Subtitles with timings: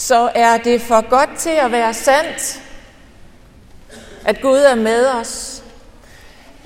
[0.00, 2.62] så er det for godt til at være sandt,
[4.24, 5.62] at Gud er med os.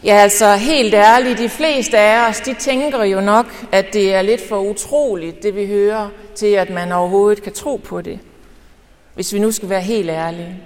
[0.05, 4.23] Ja, altså helt ærligt, de fleste af os, de tænker jo nok, at det er
[4.23, 8.18] lidt for utroligt, det vi hører, til at man overhovedet kan tro på det.
[9.14, 10.61] Hvis vi nu skal være helt ærlige.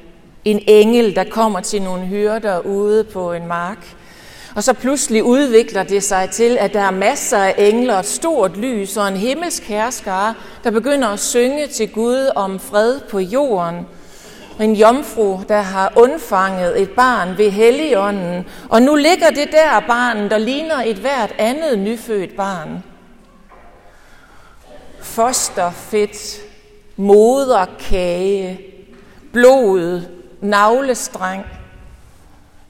[0.44, 3.86] En engel, der kommer til nogle hyrder ude på en mark,
[4.54, 8.56] og så pludselig udvikler det sig til, at der er masser af engler, et stort
[8.56, 10.34] lys og en himmelsk herskare,
[10.64, 13.86] der begynder at synge til Gud om fred på jorden.
[14.60, 20.30] En jomfru, der har undfanget et barn ved Helligånden, og nu ligger det der barn,
[20.30, 22.82] der ligner et hvert andet nyfødt barn.
[25.00, 26.40] Fosterfedt,
[26.96, 28.60] moderkage,
[29.32, 30.02] blod,
[30.40, 31.44] navlestreng–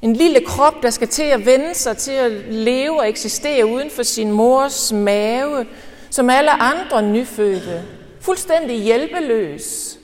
[0.03, 3.91] en lille krop, der skal til at vende sig til at leve og eksistere uden
[3.91, 5.67] for sin mors mave,
[6.11, 7.83] som alle andre nyfødte.
[8.21, 9.99] Fuldstændig hjælpeløs.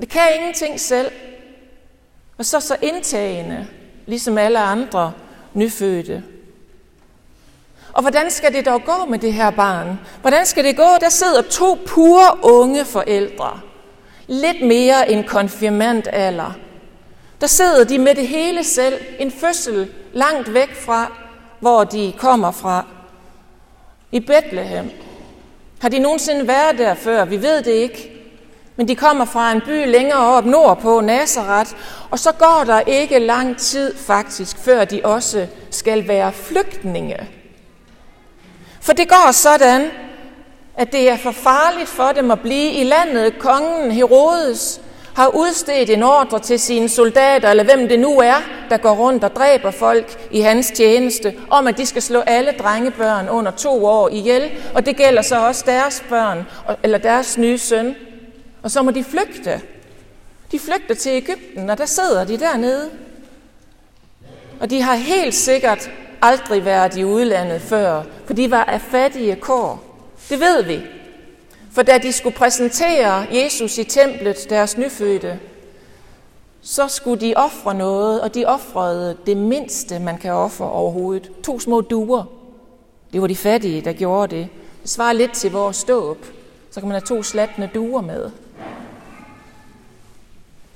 [0.00, 1.10] Det kan ingenting selv.
[2.38, 3.66] Og så så indtagende,
[4.06, 5.12] ligesom alle andre
[5.54, 6.22] nyfødte.
[7.92, 9.98] Og hvordan skal det dog gå med det her barn?
[10.20, 10.88] Hvordan skal det gå?
[11.00, 13.60] Der sidder to pure unge forældre.
[14.26, 16.52] Lidt mere end konfirmandalder
[17.40, 21.12] der sidder de med det hele selv, en fødsel langt væk fra,
[21.60, 22.86] hvor de kommer fra.
[24.12, 24.90] I Bethlehem.
[25.80, 27.24] Har de nogensinde været der før?
[27.24, 28.10] Vi ved det ikke.
[28.76, 31.70] Men de kommer fra en by længere op nordpå, Nazareth,
[32.10, 37.28] og så går der ikke lang tid faktisk, før de også skal være flygtninge.
[38.80, 39.90] For det går sådan,
[40.76, 43.38] at det er for farligt for dem at blive i landet.
[43.38, 44.80] Kongen Herodes
[45.14, 49.24] har udstedt en ordre til sine soldater, eller hvem det nu er, der går rundt
[49.24, 53.84] og dræber folk i hans tjeneste, om at de skal slå alle drengebørn under to
[53.84, 56.46] år ihjel, og det gælder så også deres børn,
[56.82, 57.94] eller deres nye søn.
[58.62, 59.60] Og så må de flygte.
[60.52, 62.90] De flygter til Ægypten, og der sidder de dernede.
[64.60, 65.90] Og de har helt sikkert
[66.22, 69.84] aldrig været i udlandet før, for de var af fattige kår.
[70.28, 70.80] Det ved vi.
[71.74, 75.38] For da de skulle præsentere Jesus i templet, deres nyfødte,
[76.62, 81.30] så skulle de ofre noget, og de ofrede det mindste, man kan ofre overhovedet.
[81.42, 82.24] To små duer.
[83.12, 84.48] Det var de fattige, der gjorde det.
[84.82, 86.26] Det svarer lidt til vores ståb.
[86.70, 88.30] Så kan man have to slatne duer med.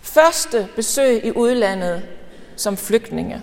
[0.00, 2.03] Første besøg i udlandet
[2.56, 3.42] som flygtninge.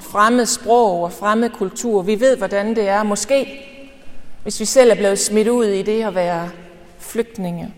[0.00, 2.02] Fremmed sprog og fremmed kultur.
[2.02, 3.02] Vi ved, hvordan det er.
[3.02, 3.62] Måske
[4.46, 6.50] hvis vi selv er blevet smidt ud i det at være
[6.98, 7.74] flygtninge.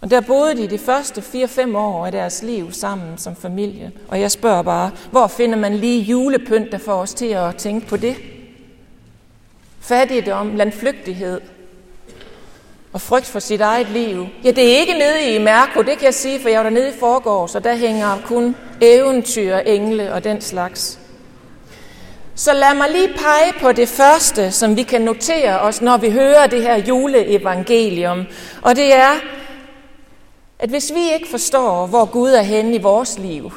[0.00, 3.92] Og der boede de de første 4-5 år af deres liv sammen som familie.
[4.08, 7.86] Og jeg spørger bare, hvor finder man lige julepynt, der får os til at tænke
[7.86, 8.16] på det?
[9.80, 11.40] Fattigdom, landflygtighed
[12.92, 14.26] og frygt for sit eget liv.
[14.44, 16.88] Ja, det er ikke nede i Mærko, det kan jeg sige, for jeg var dernede
[16.88, 21.01] i forgårs, så der hænger kun eventyr, engle og den slags.
[22.34, 26.10] Så lad mig lige pege på det første, som vi kan notere os, når vi
[26.10, 28.26] hører det her juleevangelium.
[28.62, 29.10] Og det er,
[30.58, 33.52] at hvis vi ikke forstår, hvor Gud er henne i vores liv,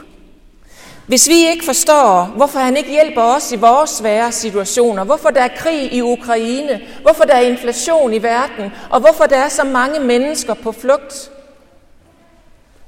[1.08, 5.42] hvis vi ikke forstår, hvorfor han ikke hjælper os i vores svære situationer, hvorfor der
[5.42, 9.64] er krig i Ukraine, hvorfor der er inflation i verden, og hvorfor der er så
[9.64, 11.32] mange mennesker på flugt,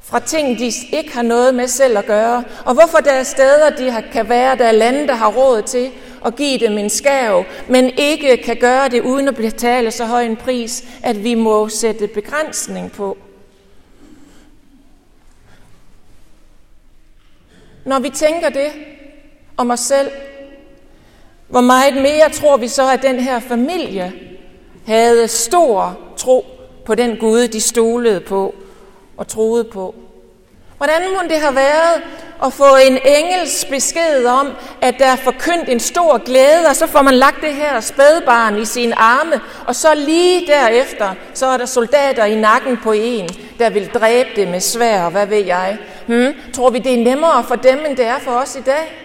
[0.10, 3.70] fra ting, de ikke har noget med selv at gøre, og hvorfor der er steder,
[3.70, 5.92] de har, kan være, der er lande, der har råd til
[6.26, 10.24] at give dem en skav, men ikke kan gøre det uden at betale så høj
[10.24, 13.18] en pris, at vi må sætte begrænsning på.
[17.86, 18.72] Når vi tænker det
[19.58, 20.12] om os selv,
[21.48, 24.14] hvor meget mere tror vi så, at den her familie
[24.86, 26.46] havde stor tro
[26.86, 28.56] på den Gud, de stolede på,
[29.18, 29.96] og troede på.
[30.78, 32.04] Hvordan må det have været
[32.46, 34.48] at få en engels besked om,
[34.82, 38.58] at der er forkyndt en stor glæde, og så får man lagt det her spædbarn
[38.58, 43.30] i sine arme, og så lige derefter, så er der soldater i nakken på en,
[43.60, 45.78] der vil dræbe det med svær, hvad ved jeg.
[46.08, 46.34] Hmm?
[46.54, 49.04] Tror vi, det er nemmere for dem, end det er for os i dag?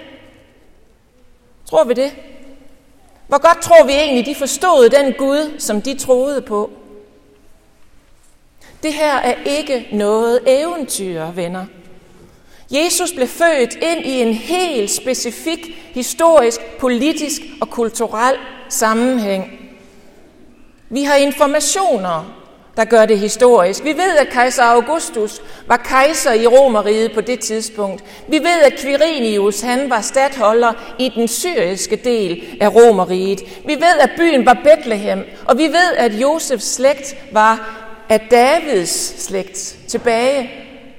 [1.70, 2.12] Tror vi det?
[3.28, 6.70] Hvor godt tror vi egentlig, de forstod den Gud, som de troede på?
[8.82, 11.64] Det her er ikke noget eventyr, venner.
[12.70, 18.34] Jesus blev født ind i en helt specifik historisk, politisk og kulturel
[18.68, 19.58] sammenhæng.
[20.90, 22.42] Vi har informationer,
[22.76, 23.84] der gør det historisk.
[23.84, 28.04] Vi ved, at kejser Augustus var kejser i Romeriet på det tidspunkt.
[28.28, 33.40] Vi ved, at Quirinius han var stadholder i den syriske del af Romeriet.
[33.66, 37.81] Vi ved, at byen var Bethlehem, og vi ved, at Josefs slægt var
[38.12, 40.50] af Davids slægt tilbage,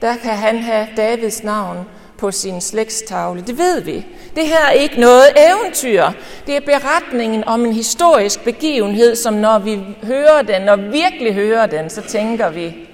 [0.02, 1.78] der kan han have Davids navn
[2.18, 3.42] på sin slægtstavle.
[3.42, 4.06] Det ved vi.
[4.36, 6.06] Det her er ikke noget eventyr.
[6.48, 11.34] Det er beretningen om en historisk begivenhed, som når vi hører den, når vi virkelig
[11.34, 12.90] hører den, så tænker vi,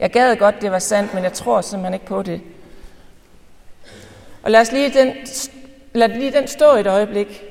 [0.00, 2.40] jeg gad godt, det var sandt, men jeg tror simpelthen ikke på det.
[4.42, 5.12] Og lad os lige den,
[5.92, 7.42] lad lige den stå et øjeblik.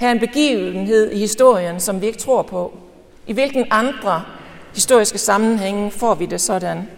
[0.00, 2.78] Her er en begivenhed i historien, som vi ikke tror på.
[3.26, 4.22] I hvilken andre
[4.78, 6.88] historiske sammenhænge får vi det sådan?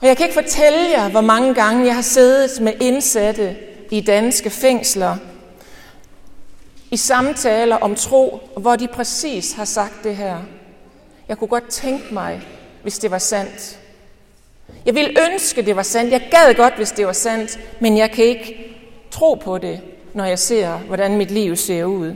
[0.00, 3.56] Og jeg kan ikke fortælle jer, hvor mange gange jeg har siddet med indsatte
[3.90, 5.16] i danske fængsler
[6.90, 10.38] i samtaler om tro, hvor de præcis har sagt det her.
[11.28, 12.42] Jeg kunne godt tænke mig,
[12.82, 13.78] hvis det var sandt.
[14.86, 16.12] Jeg ville ønske, det var sandt.
[16.12, 18.76] Jeg gad godt, hvis det var sandt, men jeg kan ikke
[19.10, 19.80] tro på det,
[20.14, 22.14] når jeg ser, hvordan mit liv ser ud.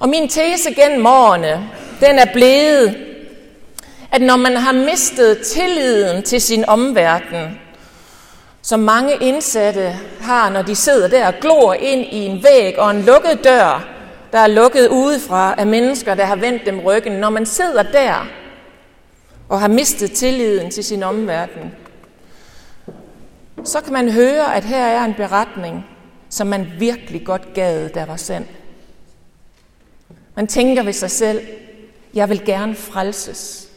[0.00, 1.70] Og min tese gennem årene,
[2.02, 2.96] den er blevet,
[4.12, 7.60] at når man har mistet tilliden til sin omverden,
[8.62, 12.90] som mange indsatte har, når de sidder der og glor ind i en væg og
[12.90, 13.88] en lukket dør,
[14.32, 17.12] der er lukket udefra af mennesker, der har vendt dem ryggen.
[17.12, 18.26] Når man sidder der
[19.48, 21.72] og har mistet tilliden til sin omverden,
[23.64, 25.86] så kan man høre, at her er en beretning,
[26.28, 28.46] som man virkelig godt gad, der var sand.
[30.36, 31.40] Man tænker ved sig selv,
[32.14, 33.68] jeg vil gerne frelses.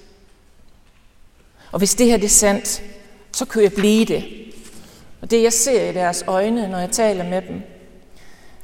[1.71, 2.83] Og hvis det her det er sandt,
[3.31, 4.23] så kan jeg blive det.
[5.21, 7.61] Og det jeg ser i deres øjne, når jeg taler med dem,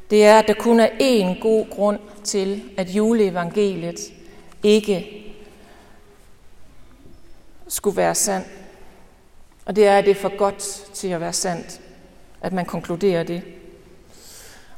[0.10, 4.00] det er, at der kun er én god grund til, at juleevangeliet
[4.64, 5.08] ikke
[7.68, 8.48] skulle være sandt.
[9.66, 11.82] Og det er, at det er for godt til at være sandt,
[12.42, 13.44] at man konkluderer det.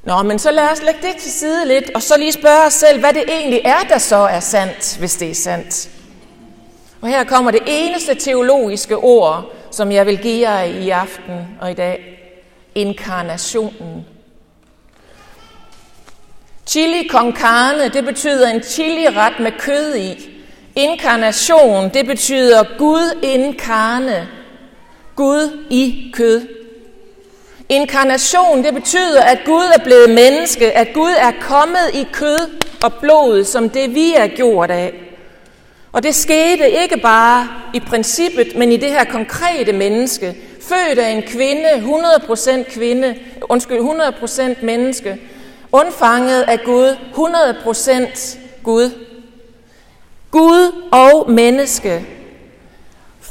[0.04, 2.74] Nå, men så lad os lægge det til side lidt, og så lige spørge os
[2.74, 5.90] selv, hvad det egentlig er, der så er sandt, hvis det er sandt.
[7.02, 11.72] Og her kommer det eneste teologiske ord, som jeg vil give jer i aften og
[11.72, 12.20] i dag.
[12.76, 14.06] Inkarnationen.
[16.66, 20.30] Chili con carne, det betyder en chili-ret med kød i.
[20.76, 24.28] Inkarnation, det betyder Gud inkarne.
[25.16, 26.53] Gud i kød.
[27.76, 32.38] Inkarnation, det betyder, at Gud er blevet menneske, at Gud er kommet i kød
[32.84, 34.94] og blod, som det vi er gjort af.
[35.92, 41.10] Og det skete ikke bare i princippet, men i det her konkrete menneske, født af
[41.10, 45.18] en kvinde, 100% kvinde, undskyld, 100% menneske,
[45.72, 48.90] undfanget af Gud, 100% Gud.
[50.32, 52.06] Gud og menneske.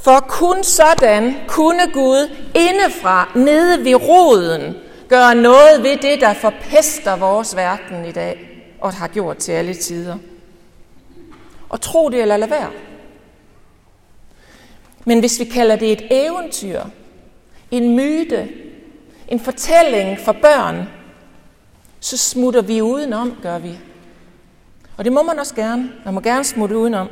[0.03, 4.75] For kun sådan kunne Gud indefra, nede ved roden,
[5.09, 8.49] gøre noget ved det, der forpester vores verden i dag,
[8.81, 10.19] og har gjort til alle tider
[11.69, 12.71] og tro det eller lade være.
[15.05, 16.81] Men hvis vi kalder det et eventyr,
[17.71, 18.49] en myte,
[19.29, 20.89] en fortælling for børn,
[22.01, 23.79] så smutter vi udenom, gør vi.
[24.97, 25.93] Og det må man også gerne.
[26.05, 27.09] Man må gerne smutte udenom.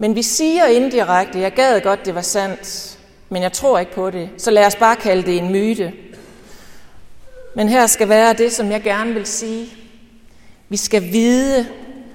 [0.00, 2.98] Men vi siger indirekte, jeg gad godt, det var sandt,
[3.28, 4.30] men jeg tror ikke på det.
[4.36, 5.92] Så lad os bare kalde det en myte.
[7.54, 9.66] Men her skal være det, som jeg gerne vil sige.
[10.68, 11.66] Vi skal vide,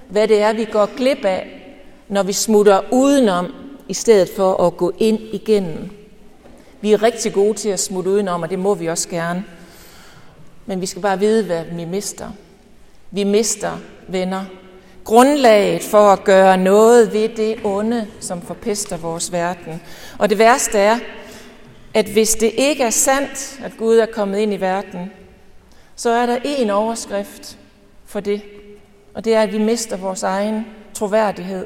[0.09, 1.47] hvad det er, vi går glip af,
[2.07, 3.53] når vi smutter udenom,
[3.89, 5.89] i stedet for at gå ind igennem.
[6.81, 9.43] Vi er rigtig gode til at smutte udenom, og det må vi også gerne.
[10.65, 12.29] Men vi skal bare vide, hvad vi mister.
[13.11, 13.71] Vi mister
[14.07, 14.45] venner.
[15.05, 19.81] Grundlaget for at gøre noget ved det onde, som forpester vores verden.
[20.17, 20.99] Og det værste er,
[21.93, 25.11] at hvis det ikke er sandt, at Gud er kommet ind i verden,
[25.95, 27.57] så er der én overskrift
[28.05, 28.41] for det,
[29.13, 31.65] og det er, at vi mister vores egen troværdighed.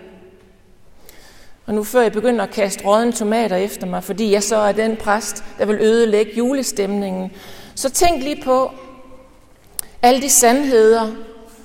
[1.65, 4.71] Og nu før jeg begynder at kaste rådne tomater efter mig, fordi jeg så er
[4.71, 7.31] den præst, der vil ødelægge julestemningen,
[7.75, 8.71] så tænk lige på
[10.01, 11.11] alle de sandheder,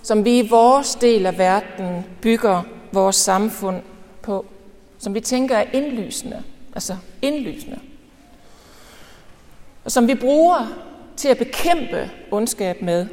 [0.05, 3.83] som vi i vores del af verden bygger vores samfund
[4.23, 4.47] på,
[4.99, 6.43] som vi tænker er indlysende,
[6.75, 7.79] altså indlysende,
[9.85, 10.67] og som vi bruger
[11.17, 13.07] til at bekæmpe ondskab med.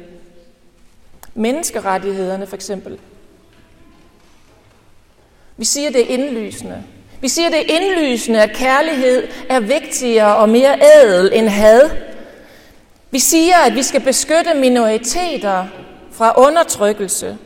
[1.34, 2.98] Menneskerettighederne for eksempel.
[5.56, 6.84] Vi siger, det er indlysende.
[7.20, 11.90] Vi siger, det er indlysende, at kærlighed er vigtigere og mere ædel end had.
[13.10, 15.66] Vi siger, at vi skal beskytte minoriteter
[16.12, 17.38] fra undertrykkelse.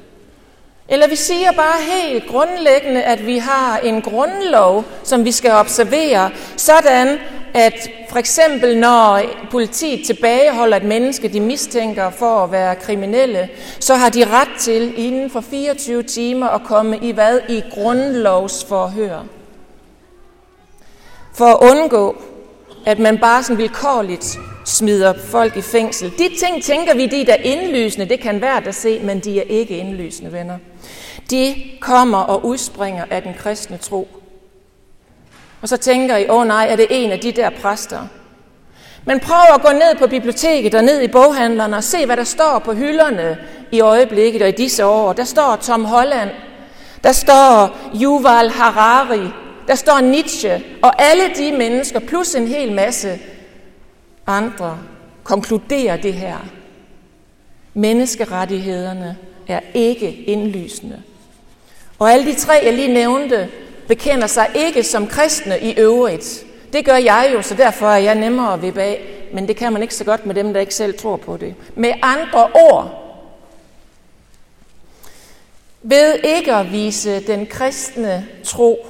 [0.89, 6.31] Eller vi siger bare helt grundlæggende, at vi har en grundlov, som vi skal observere,
[6.57, 7.19] sådan
[7.55, 9.21] at for eksempel når
[9.51, 13.49] politiet tilbageholder et menneske, de mistænker for at være kriminelle,
[13.81, 17.41] så har de ret til inden for 24 timer at komme i hvad?
[17.49, 19.25] I grundlovsforhør.
[21.35, 22.17] For at undgå,
[22.87, 26.13] at man bare sådan vilkårligt smider folk i fængsel.
[26.19, 29.39] De ting tænker vi, de er der indlysende, det kan være at se, men de
[29.39, 30.59] er ikke indlysende, venner.
[31.31, 34.09] De kommer og udspringer af den kristne tro.
[35.63, 38.07] Og så tænker I, åh oh, nej, er det en af de der præster?
[39.05, 42.25] Men prøv at gå ned på biblioteket og ned i boghandlerne og se, hvad der
[42.25, 43.39] står på hylderne
[43.73, 45.13] i øjeblikket og i disse år.
[45.13, 46.31] Der står Tom Holland,
[47.05, 49.29] der står Yuval Harari,
[49.69, 53.19] der står Nietzsche, og alle de mennesker, plus en hel masse
[54.27, 54.79] andre,
[55.25, 56.37] konkluderer det her.
[57.75, 59.17] Menneskerettighederne
[59.49, 61.03] er ikke indlysende.
[61.99, 63.49] Og alle de tre, jeg lige nævnte,
[63.89, 66.45] bekender sig ikke som kristne i øvrigt.
[66.73, 69.01] Det gør jeg jo, så derfor er jeg nemmere at vippe af.
[69.33, 71.55] Men det kan man ikke så godt med dem, der ikke selv tror på det.
[71.75, 73.03] Med andre ord,
[75.83, 78.87] ved ikke at vise den kristne tro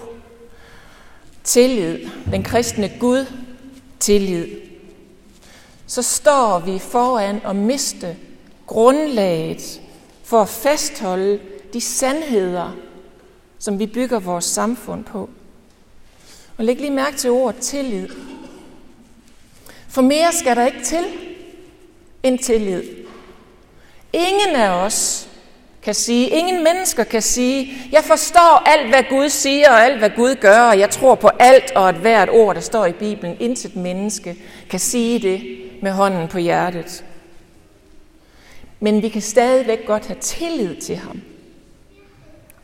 [1.44, 1.98] tillid,
[2.32, 3.26] den kristne Gud
[4.00, 4.46] tillid,
[5.86, 8.16] så står vi foran at miste
[8.66, 9.80] grundlaget
[10.24, 11.40] for at fastholde
[11.72, 12.76] de sandheder,
[13.58, 15.30] som vi bygger vores samfund på.
[16.58, 18.08] Og læg lige mærke til ordet tillid.
[19.88, 21.04] For mere skal der ikke til
[22.22, 22.82] end tillid.
[24.12, 25.28] Ingen af os
[25.82, 30.10] kan sige, ingen mennesker kan sige, jeg forstår alt, hvad Gud siger og alt, hvad
[30.10, 33.36] Gud gør, og jeg tror på alt og at hvert ord, der står i Bibelen.
[33.40, 34.36] Intet menneske
[34.70, 37.04] kan sige det med hånden på hjertet.
[38.80, 41.22] Men vi kan stadigvæk godt have tillid til ham,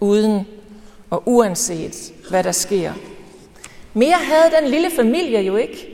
[0.00, 0.46] uden
[1.10, 2.92] og uanset hvad der sker.
[3.94, 5.88] Mere havde den lille familie jo ikke,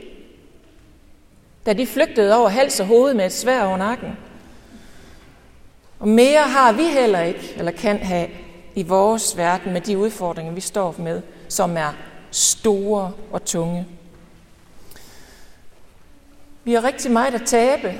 [1.65, 4.17] da de flygtede over hals og hoved med et svær over nakken.
[5.99, 8.27] Og mere har vi heller ikke, eller kan have,
[8.75, 11.93] i vores verden med de udfordringer, vi står med, som er
[12.31, 13.85] store og tunge.
[16.63, 17.93] Vi har rigtig meget at tabe,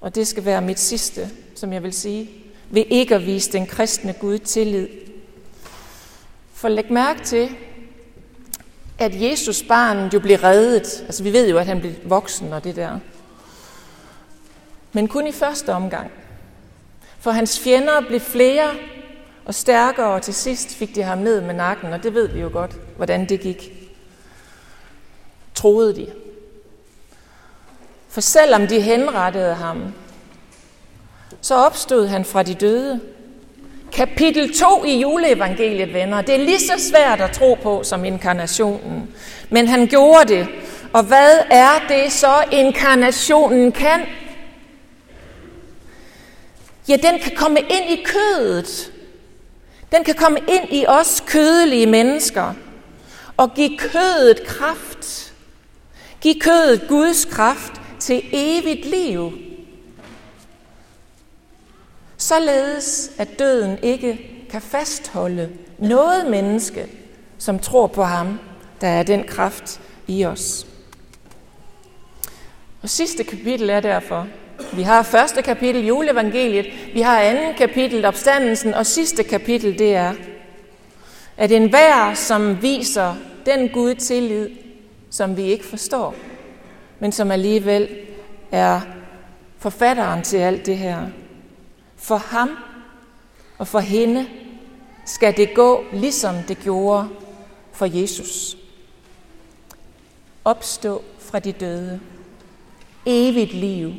[0.00, 2.30] og det skal være mit sidste, som jeg vil sige,
[2.70, 4.88] ved ikke at vise den kristne Gud tillid.
[6.54, 7.48] For læg mærke til,
[8.98, 11.02] at Jesus barnet jo blev reddet.
[11.06, 12.98] Altså vi ved jo, at han blev voksen og det der.
[14.92, 16.10] Men kun i første omgang.
[17.18, 18.70] For hans fjender blev flere
[19.44, 22.40] og stærkere, og til sidst fik de ham ned med nakken, og det ved vi
[22.40, 23.72] jo godt, hvordan det gik.
[25.54, 26.06] Troede de.
[28.10, 29.94] For selvom de henrettede ham,
[31.40, 33.00] så opstod han fra de døde.
[33.92, 36.22] Kapitel 2 i juleevangeliet, venner.
[36.22, 39.14] Det er lige så svært at tro på som inkarnationen.
[39.50, 40.48] Men han gjorde det.
[40.92, 44.00] Og hvad er det så, inkarnationen kan?
[46.88, 48.92] Ja, den kan komme ind i kødet.
[49.92, 52.54] Den kan komme ind i os kødelige mennesker
[53.36, 55.32] og give kødet kraft.
[56.20, 59.32] Giv kødet Guds kraft til evigt liv.
[62.16, 66.86] Således at døden ikke kan fastholde noget menneske,
[67.38, 68.38] som tror på ham,
[68.80, 70.66] der er den kraft i os.
[72.82, 74.26] Og sidste kapitel er derfor,
[74.72, 80.14] vi har første kapitel, juleevangeliet, vi har anden kapitel, opstandelsen, og sidste kapitel, det er,
[81.36, 83.16] at enhver, som viser
[83.46, 84.48] den Gud tillid,
[85.10, 86.14] som vi ikke forstår,
[87.00, 87.88] men som alligevel
[88.50, 88.80] er
[89.58, 91.06] forfatteren til alt det her.
[91.96, 92.50] For ham
[93.58, 94.26] og for hende
[95.04, 97.08] skal det gå, ligesom det gjorde
[97.72, 98.56] for Jesus.
[100.44, 102.00] Opstå fra de døde.
[103.06, 103.92] Evigt liv.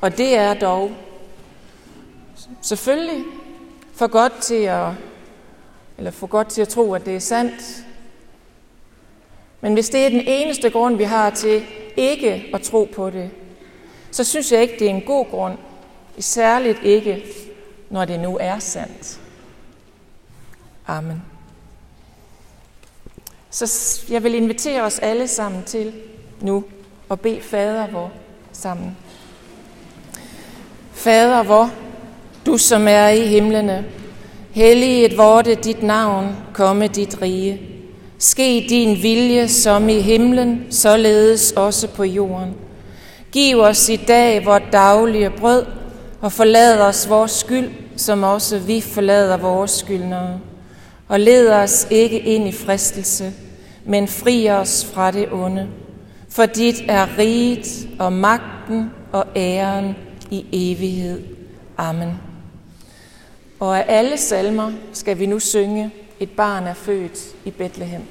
[0.00, 0.90] Og det er dog
[2.60, 3.24] selvfølgelig
[3.94, 4.92] for godt til at,
[5.98, 7.86] eller for godt til at tro, at det er sandt,
[9.64, 11.62] men hvis det er den eneste grund, vi har til
[11.96, 13.30] ikke at tro på det,
[14.10, 15.58] så synes jeg ikke, det er en god grund.
[16.18, 17.24] Særligt ikke,
[17.90, 19.20] når det nu er sandt.
[20.86, 21.22] Amen.
[23.50, 25.92] Så jeg vil invitere os alle sammen til
[26.40, 26.64] nu
[27.10, 28.12] at bede Fader vor
[28.52, 28.96] sammen.
[30.92, 31.70] Fader vor,
[32.46, 33.84] du som er i himlene,
[34.52, 37.73] helliget vorte dit navn, komme dit rige.
[38.18, 42.54] Ske din vilje som i himlen, således også på jorden.
[43.32, 45.66] Giv os i dag vores daglige brød,
[46.20, 50.40] og forlad os vores skyld, som også vi forlader vores skyldnere.
[51.08, 53.32] og led os ikke ind i fristelse,
[53.84, 55.68] men fri os fra det onde.
[56.28, 59.96] For dit er riget og magten og æren
[60.30, 61.22] i evighed.
[61.76, 62.20] Amen.
[63.60, 65.90] Og af alle salmer skal vi nu synge,
[66.20, 68.02] et barn er født i Bethlehem.